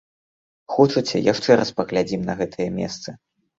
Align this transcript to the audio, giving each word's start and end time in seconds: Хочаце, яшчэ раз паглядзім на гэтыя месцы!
Хочаце, 0.75 1.21
яшчэ 1.27 1.59
раз 1.61 1.73
паглядзім 1.83 2.27
на 2.33 2.39
гэтыя 2.43 2.69
месцы! 2.83 3.09